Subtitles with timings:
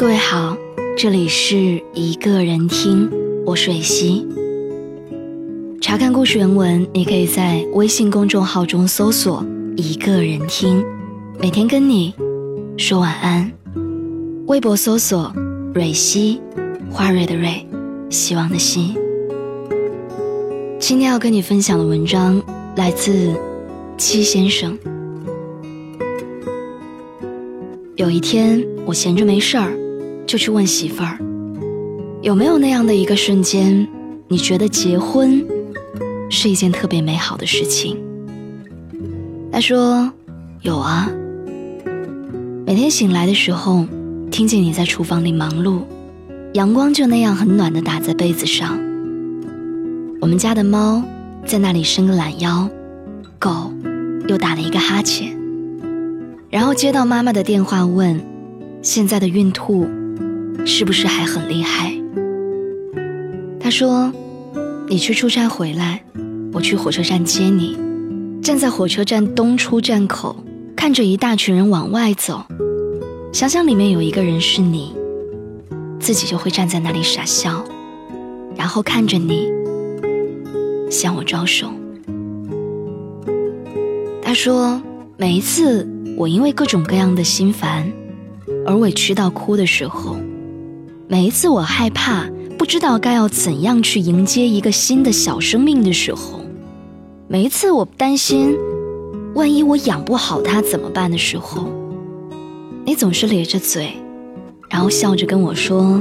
[0.00, 0.56] 各位好，
[0.96, 3.10] 这里是一个人听，
[3.44, 4.26] 我是蕊希。
[5.78, 9.44] 查看故事原文，你可以在微信公众号中搜索
[9.76, 10.82] “一个人听”，
[11.38, 12.14] 每天跟你
[12.78, 13.52] 说晚安。
[14.46, 15.30] 微博搜索
[15.76, 16.40] “蕊希”，
[16.90, 17.66] 花蕊的蕊，
[18.08, 18.96] 希望的希。
[20.78, 22.42] 今天要跟你分享的文章
[22.74, 23.34] 来自
[23.98, 24.78] 七先生。
[27.96, 29.70] 有一天，我闲着没事儿。
[30.30, 31.18] 就去问媳妇儿，
[32.22, 33.88] 有没有那样的一个瞬间，
[34.28, 35.44] 你觉得结婚
[36.30, 37.96] 是一件特别美好的事情？
[39.50, 40.08] 他说
[40.62, 41.10] 有啊。
[42.64, 43.84] 每天醒来的时候，
[44.30, 45.80] 听见你在厨房里忙碌，
[46.52, 48.78] 阳光就那样很暖的打在被子上。
[50.20, 51.02] 我们家的猫
[51.44, 52.70] 在那里伸个懒腰，
[53.40, 53.72] 狗
[54.28, 55.36] 又打了一个哈欠，
[56.50, 58.20] 然后接到妈妈的电话问，
[58.80, 59.88] 现在的孕吐。
[60.66, 61.94] 是不是还很厉害？
[63.58, 64.12] 他说
[64.88, 66.02] ：“你去出差回来，
[66.52, 67.76] 我去火车站接你。
[68.42, 70.34] 站在火车站东出站口，
[70.74, 72.44] 看着一大群人往外走，
[73.32, 74.94] 想想里面有一个人是你，
[76.00, 77.64] 自己就会站在那里傻笑，
[78.56, 79.48] 然后看着你
[80.90, 81.70] 向我招手。”
[84.22, 84.80] 他说
[85.18, 87.92] ：“每一次我因为各种各样的心烦
[88.66, 90.16] 而委屈到哭的时候。”
[91.10, 96.38] 每一次我害怕，不知道该要怎样去迎接一个新的小生命的时候，
[97.26, 98.56] 每一次我担心，
[99.34, 101.68] 万一我养不好它怎么办的时候，
[102.84, 103.92] 你总是咧着嘴，
[104.68, 106.00] 然后笑着跟我说：“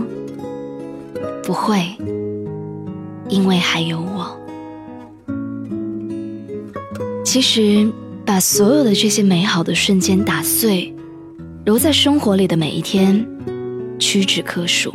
[1.42, 1.84] 不会，
[3.30, 4.38] 因为还有我。”
[7.26, 7.92] 其实，
[8.24, 10.94] 把所有的这些美好的瞬间打碎，
[11.66, 13.28] 揉在生活里的每一天。
[14.00, 14.94] 屈指可数。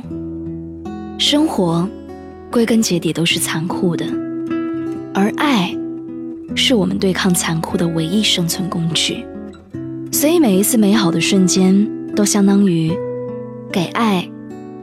[1.19, 1.89] 生活，
[2.51, 4.05] 归根结底都是残酷的，
[5.15, 5.73] 而爱，
[6.57, 9.25] 是我们对抗残酷的唯一生存工具。
[10.11, 12.93] 所以每一次美好的瞬间，都相当于
[13.71, 14.29] 给爱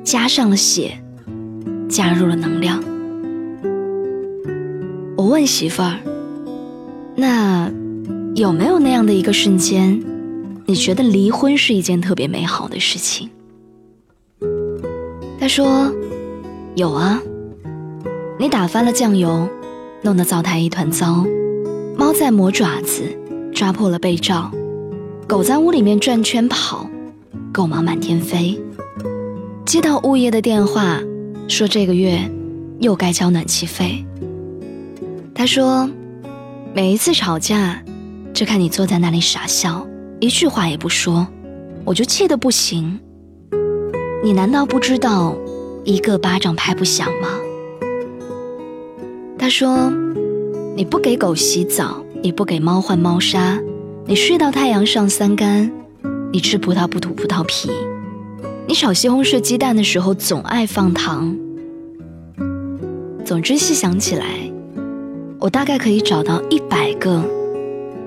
[0.04, 0.98] 加上了血，
[1.90, 2.82] 加入了能量。
[5.18, 6.00] 我问媳妇儿
[7.16, 7.72] ：“那
[8.36, 10.02] 有没有那样的一个瞬间，
[10.66, 13.30] 你觉得离婚是一件特别美好的事情？”
[15.42, 15.92] 他说
[16.78, 17.20] ：“有啊，
[18.38, 19.50] 你打翻了酱油，
[20.04, 21.26] 弄得灶台一团糟；
[21.98, 23.02] 猫在磨爪子，
[23.52, 24.52] 抓破了被罩；
[25.28, 26.88] 狗在屋里面转圈跑，
[27.52, 28.62] 狗毛满天飞。
[29.66, 31.00] 接到物业的电话，
[31.48, 32.20] 说这个月
[32.80, 34.06] 又该交暖气费。”
[35.34, 35.90] 他说
[36.72, 37.82] ：“每一次吵架，
[38.32, 39.88] 就看你坐在那里傻笑，
[40.20, 41.26] 一句话也不说，
[41.84, 43.00] 我就气得不行。”
[44.24, 45.36] 你难道不知道，
[45.84, 47.40] 一个巴掌拍不响吗？
[49.36, 49.92] 他说
[50.78, 53.60] ：“你不给狗洗澡，你不给猫换猫砂，
[54.06, 55.72] 你睡到太阳上三竿，
[56.32, 57.72] 你吃葡萄不吐葡萄皮，
[58.68, 61.36] 你炒西红柿鸡蛋的时候总爱放糖。
[63.26, 64.26] 总之，细想起来，
[65.40, 67.24] 我大概可以找到一百个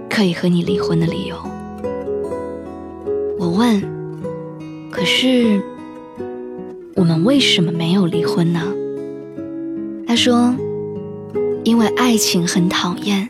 [0.09, 1.37] 可以和你离婚的理由。”
[3.37, 3.83] 我问
[4.93, 5.61] ：“可是？”
[6.97, 8.61] 我们为什么没有离婚呢？
[10.07, 10.55] 他说
[11.65, 13.29] ：“因为爱情很讨厌，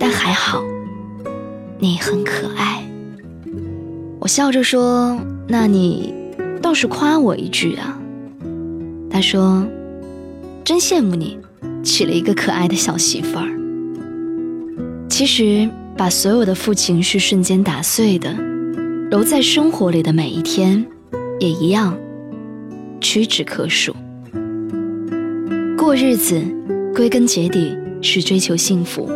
[0.00, 0.60] 但还好，
[1.78, 2.84] 你很可爱。”
[4.18, 5.16] 我笑着说
[5.46, 6.12] ：“那你
[6.60, 7.96] 倒是夸我一句啊。”
[9.08, 9.64] 他说
[10.64, 11.38] ：“真羡慕你，
[11.84, 13.48] 娶了一个可爱的小媳妇儿。”
[15.08, 18.34] 其实，把所有的负情绪瞬间打碎的，
[19.08, 20.84] 揉在生活里的每一天，
[21.38, 21.96] 也一样。
[23.00, 23.94] 屈指可数。
[25.76, 26.40] 过日子，
[26.94, 29.10] 归根结底是追求幸福，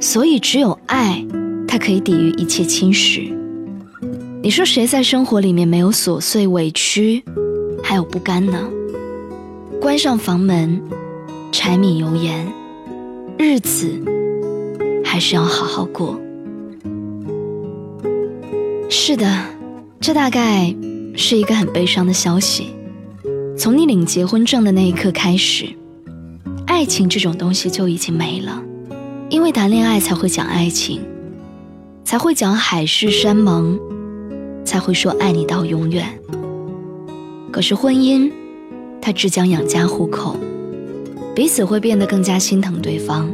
[0.00, 1.24] 所以只有爱，
[1.66, 3.32] 它可以抵御一切侵蚀。
[4.42, 7.24] 你说谁在生活里面没有琐碎、委屈，
[7.82, 8.68] 还有不甘呢？
[9.80, 10.82] 关上房门，
[11.50, 12.46] 柴米油盐，
[13.38, 13.90] 日子
[15.02, 16.20] 还是要好好过。
[18.90, 19.26] 是的，
[20.00, 20.74] 这大概
[21.16, 22.73] 是一个很悲伤的消息。
[23.56, 25.66] 从你领结婚证的那一刻开始，
[26.66, 28.60] 爱情这种东西就已经没了，
[29.30, 31.00] 因为谈恋爱才会讲爱情，
[32.04, 33.78] 才会讲海誓山盟，
[34.64, 36.06] 才会说爱你到永远。
[37.52, 38.30] 可是婚姻，
[39.00, 40.36] 它只讲养家糊口，
[41.32, 43.30] 彼此会变得更加心疼对方。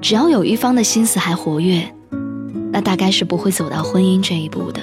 [0.00, 1.86] 只要有一方的心思还活跃，
[2.72, 4.80] 那大概是不会走到婚姻这一步的。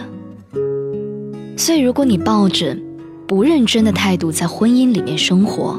[1.57, 2.77] 所以，如果你抱着，
[3.27, 5.77] 不认真的态度在婚姻里面生活，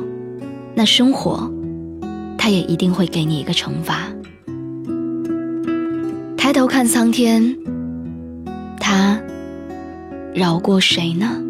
[0.74, 1.50] 那生活，
[2.36, 4.06] 他也一定会给你一个惩罚。
[6.36, 7.56] 抬头看苍天，
[8.78, 9.18] 他
[10.34, 11.42] 饶过谁呢？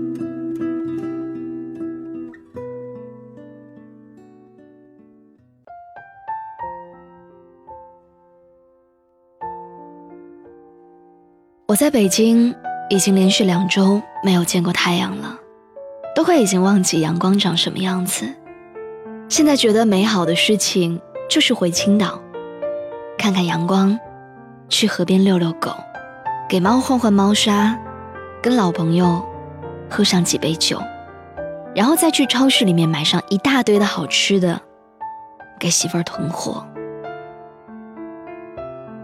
[11.67, 12.55] 我在北京
[12.89, 15.39] 已经连续两周没有见过太阳了，
[16.19, 18.29] 都快已经忘记阳光长什么样子。
[19.29, 21.01] 现在觉得美好的事情
[21.31, 22.21] 就是回青岛，
[23.17, 23.97] 看看阳光，
[24.69, 25.71] 去河边遛遛狗，
[26.49, 27.79] 给猫换换猫砂，
[28.43, 29.25] 跟老朋友
[29.89, 30.83] 喝上几杯酒，
[31.73, 34.61] 然后再去超市里面买上一大堆的好吃的，
[35.57, 36.67] 给媳妇儿囤货。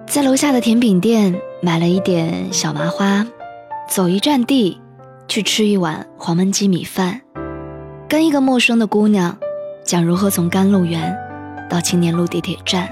[0.08, 3.24] 在楼下的甜品店买了一点小麻花，
[3.88, 4.80] 走一站地，
[5.28, 7.20] 去吃一碗黄焖鸡米饭，
[8.08, 9.36] 跟一个陌生的姑娘
[9.84, 11.16] 讲如何从甘露园
[11.68, 12.88] 到青年路地铁站，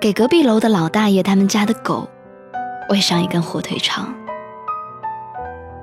[0.00, 2.08] 给隔壁楼的老大爷他们家的狗
[2.88, 4.14] 喂上一根火腿肠。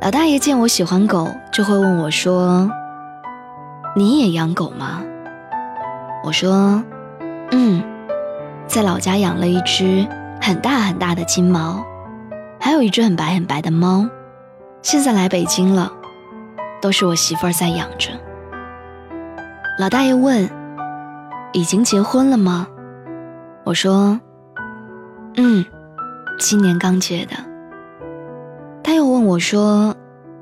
[0.01, 2.69] 老大爷见我喜欢狗，就会问我说
[3.95, 5.01] ：“你也养狗吗？”
[6.25, 6.83] 我说
[7.51, 7.83] ：“嗯，
[8.67, 10.07] 在老家养了一只。”
[10.44, 11.85] 很大很大的金毛，
[12.59, 14.06] 还有一只很白很白的猫。
[14.83, 15.91] 现在来北京了，
[16.81, 18.09] 都是我媳妇儿在养着。
[19.80, 20.47] 老大爷问
[21.53, 22.68] ：“已经结婚了吗？”
[23.63, 24.19] 我说
[25.35, 25.65] ：“嗯，
[26.38, 27.31] 今年刚结的。”
[28.83, 29.95] 他又问我说：“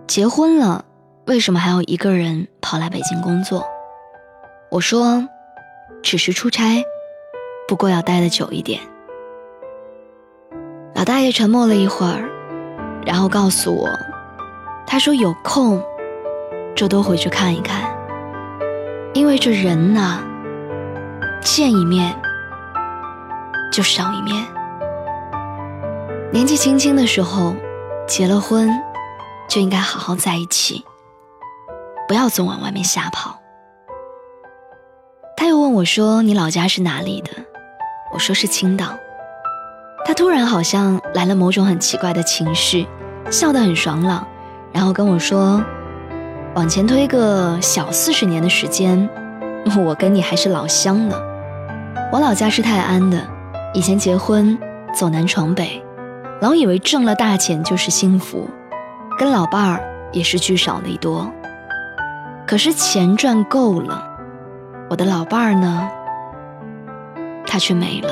[0.07, 0.83] 结婚了，
[1.27, 3.63] 为什么还要一个人跑来北京工作？”
[4.71, 5.23] 我说
[6.01, 6.83] ：“只是出差，
[7.67, 8.81] 不过要待的久一点。”
[10.95, 12.27] 老大爷沉默了一会儿，
[13.05, 13.87] 然后告诉我
[14.91, 15.81] ：“他说有空
[16.75, 17.89] 就多回去看一看，
[19.13, 20.21] 因为这人呐，
[21.39, 22.13] 见一面
[23.71, 24.45] 就少一面。
[26.29, 27.55] 年纪轻轻的时候
[28.05, 28.69] 结了婚，
[29.47, 30.83] 就应该好好在一起，
[32.05, 33.39] 不要总往外面瞎跑。”
[35.37, 37.29] 他又问我说：“你老家是哪里的？”
[38.11, 38.87] 我说：“是青岛。”
[40.03, 42.85] 他突然好像来了某种很奇怪的情绪，
[43.29, 44.27] 笑得很爽朗，
[44.73, 45.63] 然后跟我说
[46.55, 49.09] ：“往前推个小四十年的时间，
[49.85, 51.15] 我跟你还是老乡呢。
[52.11, 53.21] 我老家是泰安的，
[53.73, 54.57] 以前结婚
[54.93, 55.81] 走南闯北，
[56.41, 58.49] 老以为挣了大钱就是幸福，
[59.17, 61.31] 跟老伴儿也是聚少离多。
[62.45, 64.03] 可是钱赚够了，
[64.89, 65.89] 我的老伴儿呢，
[67.45, 68.09] 他却没了。”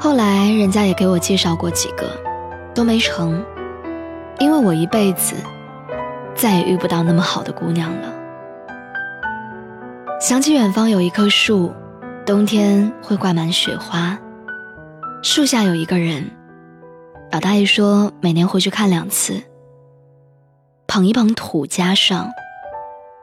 [0.00, 2.06] 后来人家也给我介绍过几个，
[2.74, 3.44] 都没成，
[4.38, 5.36] 因为我一辈子
[6.34, 8.12] 再也遇不到那么好的姑娘了。
[10.20, 11.72] 想起远方有一棵树，
[12.24, 14.18] 冬天会挂满雪花，
[15.22, 16.30] 树下有一个人，
[17.30, 19.42] 老大爷说每年回去看两次，
[20.86, 22.30] 捧一捧土加上，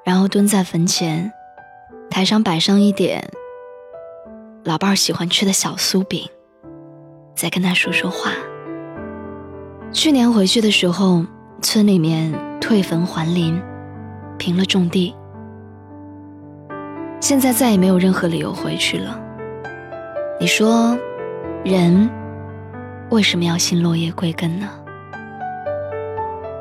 [0.04, 1.32] 然后蹲在坟前，
[2.10, 3.30] 台上摆上一点
[4.66, 6.30] 老伴儿喜欢吃的小酥饼。
[7.34, 8.32] 再跟他说说话。
[9.91, 11.25] 去年回去的时候，
[11.62, 12.31] 村里面
[12.62, 13.60] 退坟还林，
[14.38, 15.15] 平了种地。
[17.19, 19.19] 现在再也没有任何理由回去了。
[20.39, 20.96] 你说，
[21.65, 22.10] 人
[23.10, 24.69] 为什么要信落叶归根呢？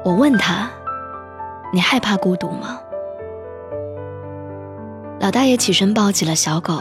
[0.05, 0.71] 我问他，
[1.73, 2.81] 你害怕孤独吗？
[5.21, 6.81] 老大爷起身抱起了小狗，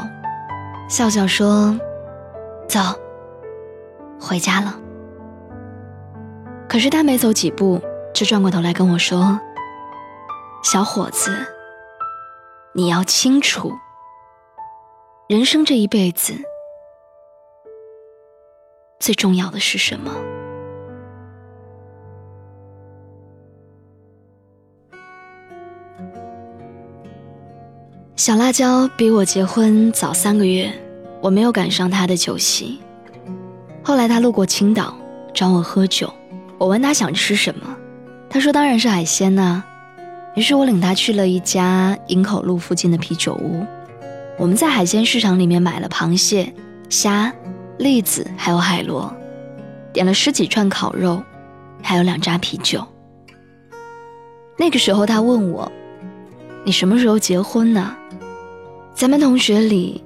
[0.90, 1.78] 笑笑说
[2.70, 2.80] ：“走。”
[4.20, 4.74] 回家了，
[6.70, 7.82] 可是他没走几步，
[8.14, 9.40] 就转过头来跟我说
[10.64, 11.32] ：“小伙子，
[12.74, 13.72] 你要清楚，
[15.28, 16.34] 人生这一辈子
[19.00, 20.12] 最重要的是什么？”
[28.16, 30.70] 小辣椒比我结婚早三个月，
[31.22, 32.82] 我没有赶上他的酒席。
[33.84, 34.94] 后来他路过青岛，
[35.34, 36.12] 找我喝酒。
[36.58, 37.78] 我问他想吃什么，
[38.30, 39.64] 他说当然是海鲜呐。
[40.36, 43.66] 于是我领他去了一家营口路附近的啤酒屋。
[44.38, 46.54] 我们在海鲜市场里面买了螃蟹、
[46.90, 47.34] 虾、
[47.80, 49.12] 栗子，还有海螺，
[49.92, 51.24] 点了十几串烤肉，
[51.82, 52.86] 还有两扎啤酒。
[54.58, 55.72] 那个时候他问我
[56.64, 57.96] ：“你什么时候结婚呢？”
[58.94, 60.04] 咱们同学里，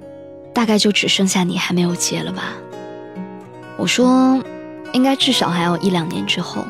[0.54, 2.54] 大概就只剩下你还没有结了吧。
[3.78, 4.42] 我说，
[4.92, 6.64] 应该至少还要一两年之后。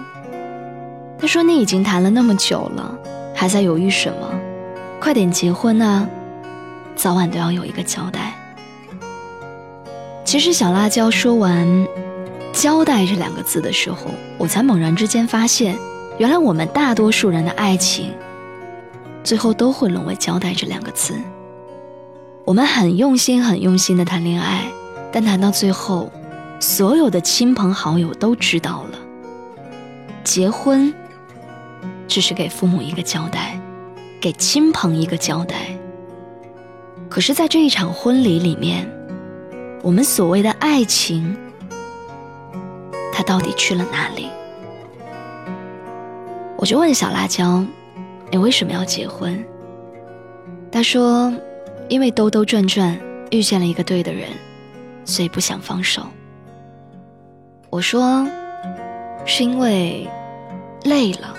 [1.18, 2.94] 他说你已经谈了那么久了，
[3.34, 4.28] 还在犹豫什么？
[5.00, 6.08] 快点结婚啊！
[6.94, 8.34] 早晚都要有一个交代。
[10.24, 11.66] 其实小辣椒说完
[12.52, 15.76] “交代”这两个字的时候，我才猛然之间发现，
[16.18, 18.12] 原来我们大多数人的爱情，
[19.24, 21.14] 最后都会沦为“交代”这两个字。
[22.44, 24.64] 我们很用心、很用心的谈恋爱，
[25.12, 26.10] 但谈到最后，
[26.62, 28.98] 所有的亲朋好友都知道了，
[30.22, 30.94] 结婚
[32.06, 33.60] 只是给父母一个交代。
[34.20, 35.76] 给亲朋一个交代。
[37.08, 38.88] 可是，在这一场婚礼里面，
[39.82, 41.36] 我们所谓的爱情，
[43.12, 44.28] 它到底去了哪里？
[46.56, 47.64] 我就问小辣椒
[48.30, 49.44] ：“你为什么要结婚？”
[50.70, 51.34] 他说
[51.90, 52.96] ：“因为兜兜转转
[53.32, 54.28] 遇见了一个对的人，
[55.04, 56.06] 所以不想放手。”
[57.72, 58.28] 我说
[59.24, 60.06] ：“是因为
[60.84, 61.34] 累了，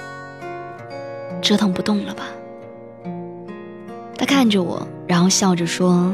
[1.43, 2.23] 折腾不动了吧？”
[4.17, 6.11] 他看着我，然后笑着说：“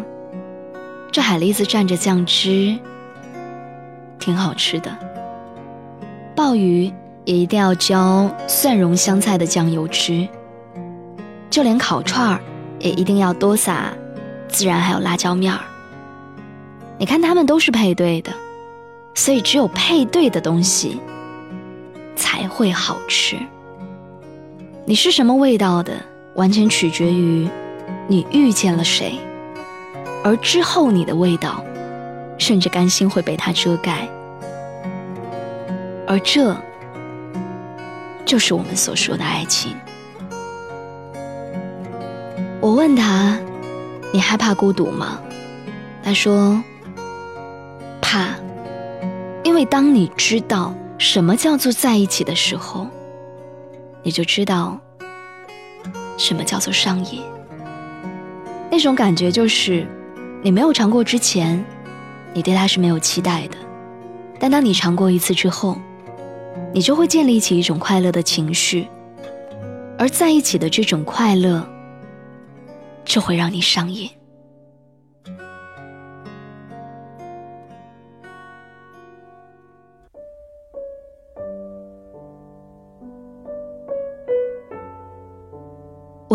[1.10, 2.78] 这海蛎子蘸着酱汁，
[4.20, 4.92] 挺好吃的。
[6.36, 6.92] 鲍鱼
[7.24, 10.28] 也一定要浇蒜蓉香菜的酱油汁。
[11.50, 12.42] 就连烤串儿
[12.80, 13.86] 也一定要多撒
[14.50, 15.62] 孜然还有辣椒面儿。
[16.98, 18.34] 你看他们都是配对的，
[19.20, 20.98] 所以只有配对的东西
[22.16, 23.38] 才会好吃。
[24.86, 25.92] 你是什么味道的，
[26.36, 27.46] 完全取决于。”
[28.08, 29.20] 你遇见了谁，
[30.24, 31.64] 而之后你的味道，
[32.40, 34.08] 甚至甘心会被他遮盖，
[36.08, 36.56] 而这
[38.26, 39.76] 就是我们所说的爱情。
[42.60, 43.38] 我问他
[44.12, 45.20] ：“你害怕孤独吗？”
[46.02, 46.64] 他说
[48.02, 48.30] ：“怕，
[49.60, 52.88] 为当你知道什么叫做在一起的时候，
[54.02, 54.80] 你就知道
[56.18, 57.22] 什么叫做上瘾。”
[58.72, 59.86] 那种感觉就是，
[60.42, 61.62] 你没有尝过之前，
[62.34, 63.58] 你对他是没有期待的，
[64.40, 65.78] 但当你尝过一次之后，
[66.74, 68.88] 你就会建立起一种快乐的情绪，
[69.98, 71.68] 而在一起的这种快乐，
[73.04, 74.10] 就会让你上瘾。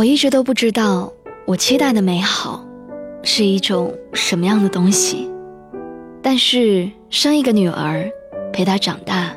[0.04, 1.10] 我一直都不知道。
[1.46, 2.62] 我期待的美好，
[3.22, 5.30] 是一种什么样的东西？
[6.20, 8.06] 但是生一个女儿，
[8.52, 9.32] 陪她长大，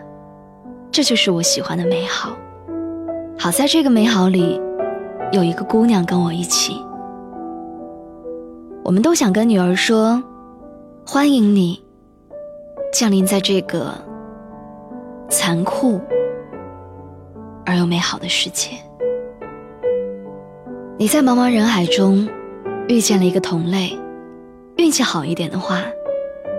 [0.92, 2.38] 这就是我喜欢的美好。
[3.40, 4.60] 好在这个美好里，
[5.32, 6.76] 有一个姑娘跟我一起。
[8.84, 10.22] 我们都想跟女儿说
[11.08, 11.82] ：“欢迎你，
[12.92, 13.94] 降临在这个
[15.30, 16.02] 残酷
[17.66, 18.72] 而又美好的世界。”
[21.00, 22.28] 你在茫茫人海中
[22.88, 23.96] 遇见了一个同类，
[24.78, 25.80] 运气好一点的话，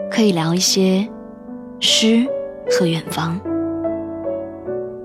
[0.08, 1.08] 可以聊一些
[1.80, 2.24] 诗
[2.70, 3.36] 和远方，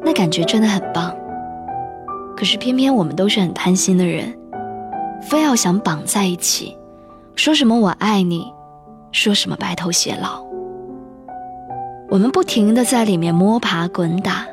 [0.03, 1.11] 那感觉真的很棒。
[2.37, 4.31] 可是偏偏我们都是很贪心的人，
[5.23, 6.77] 非要想绑在一起，
[7.35, 8.53] 说什么我爱你，
[9.11, 10.45] 说什么白头偕老。
[12.07, 14.45] 我们不停的在里面摸爬滚打，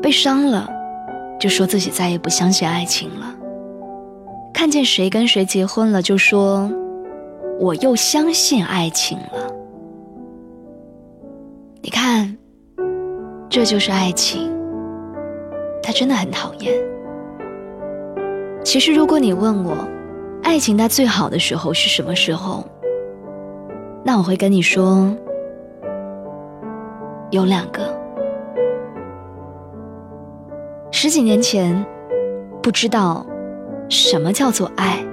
[0.00, 0.70] 被伤了，
[1.40, 3.34] 就说自己再也不相信爱情了。
[4.58, 6.68] 看见谁跟谁结婚了，就说
[7.60, 9.54] 我又相信爱情了。
[11.80, 12.36] 你看，
[13.48, 14.52] 这就是爱情，
[15.80, 16.74] 它真的很讨厌。
[18.64, 19.76] 其实，如果你问我，
[20.42, 22.64] 爱情它最好的时候是什么时候？
[24.04, 25.08] 那我会跟你说，
[27.30, 27.96] 有两个。
[30.90, 31.86] 十几年前，
[32.60, 33.24] 不知道。
[33.88, 35.04] 什么叫做爱？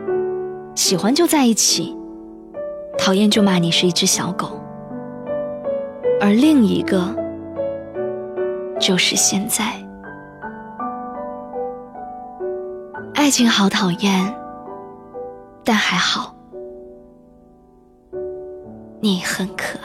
[0.76, 1.96] 喜欢就在一起，
[2.98, 4.60] 讨厌就骂你是一只小狗。
[6.20, 7.16] 而另一个
[8.80, 9.66] 就是现在，
[13.14, 14.36] 爱情好讨厌，
[15.64, 16.36] 但还好，
[19.00, 19.78] 你很可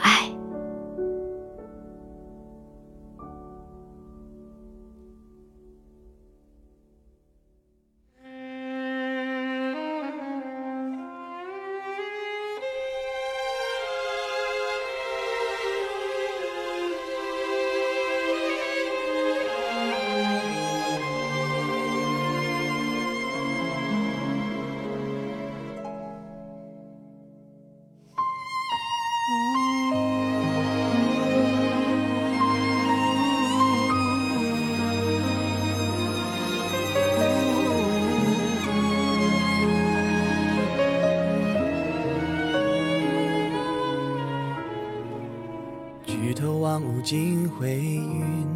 [47.01, 48.47] 尽灰云，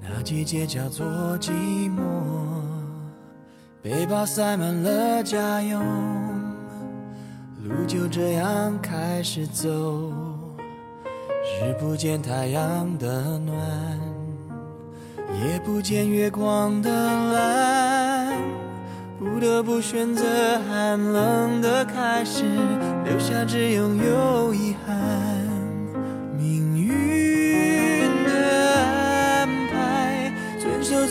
[0.00, 1.06] 那季节叫做
[1.38, 1.50] 寂
[1.90, 2.00] 寞。
[3.82, 5.82] 背包塞满了家用，
[7.64, 10.12] 路就这样开始走。
[11.60, 13.56] 日不见太阳的暖，
[15.44, 16.90] 夜不见月光的
[17.32, 18.34] 蓝，
[19.18, 20.24] 不得不选择
[20.68, 22.44] 寒冷的开始，
[23.04, 25.41] 留下只拥有遗憾。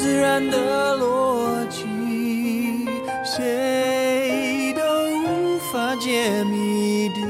[0.01, 1.85] 自然的逻辑。
[3.23, 7.21] 谁都无法解谜底。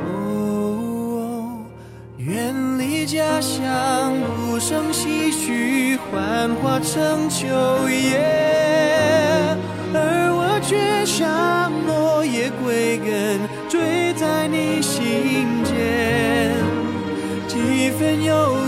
[0.00, 1.62] 哦，
[2.18, 4.12] 远离家乡，
[4.48, 7.46] 不胜唏嘘，幻化成秋
[7.88, 8.18] 叶，
[9.94, 16.50] 而我却像落叶归根，坠在你心间。
[17.46, 18.61] 几分忧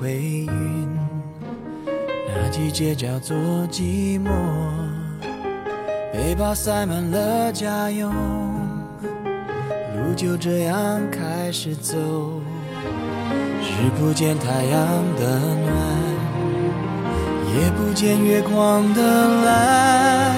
[0.00, 0.88] 灰云，
[2.26, 3.36] 那季节叫做
[3.70, 4.30] 寂寞。
[6.14, 8.10] 背包塞满了家用，
[9.96, 11.98] 路就这样开始走。
[13.60, 14.80] 日不见太阳
[15.16, 15.76] 的暖，
[17.54, 20.36] 夜不见月光的蓝，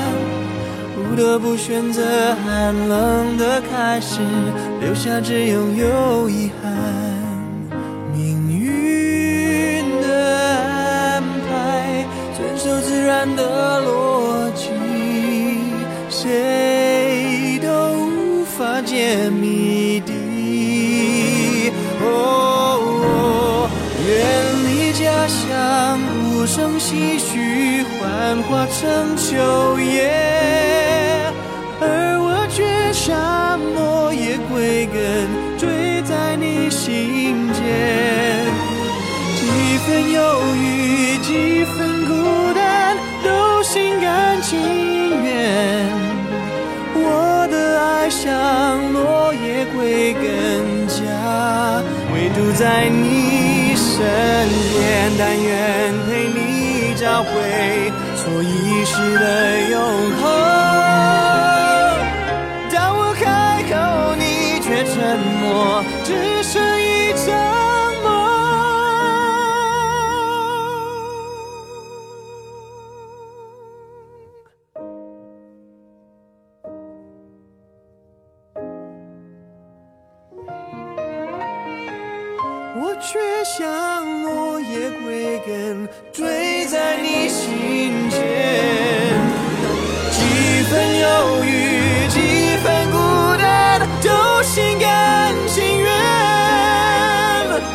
[0.96, 4.20] 不得不选择寒冷的开始，
[4.80, 7.05] 留下只拥有遗憾。
[13.34, 14.70] 的逻辑，
[16.10, 17.68] 谁都
[18.06, 21.72] 无法解谜底。
[22.00, 23.68] 哦，
[24.06, 24.08] 远
[24.66, 25.98] 离家乡，
[26.30, 29.34] 不胜唏嘘，幻化成秋
[29.80, 30.85] 叶，
[52.56, 53.96] 在你身
[54.72, 55.12] 边。
[55.18, 60.45] 但愿陪你找回错遗失的永恒。
[83.00, 88.18] 却像落叶归根，坠在你心间。
[90.10, 92.18] 几分忧郁，几
[92.62, 92.96] 分孤
[93.38, 95.86] 单，都心甘情愿。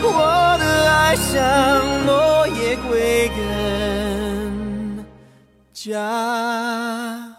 [0.04, 5.06] 我的爱像落叶归根，
[5.74, 7.36] 家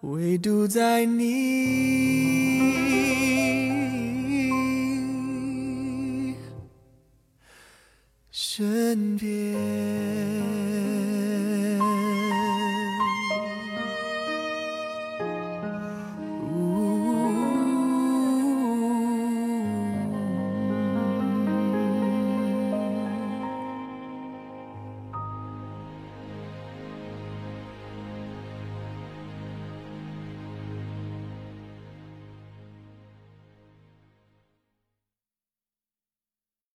[0.00, 1.24] 唯独在你
[8.86, 9.85] 身边。